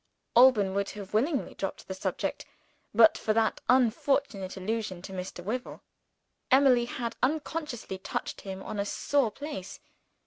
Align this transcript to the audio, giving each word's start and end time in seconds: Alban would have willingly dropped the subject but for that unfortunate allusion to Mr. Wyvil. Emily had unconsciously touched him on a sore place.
Alban 0.35 0.73
would 0.73 0.89
have 0.89 1.13
willingly 1.13 1.53
dropped 1.53 1.87
the 1.87 1.93
subject 1.93 2.43
but 2.91 3.19
for 3.19 3.33
that 3.35 3.61
unfortunate 3.69 4.57
allusion 4.57 4.99
to 5.03 5.13
Mr. 5.13 5.43
Wyvil. 5.45 5.81
Emily 6.49 6.85
had 6.85 7.15
unconsciously 7.21 7.99
touched 7.99 8.41
him 8.41 8.63
on 8.63 8.79
a 8.79 8.85
sore 8.85 9.29
place. 9.29 9.79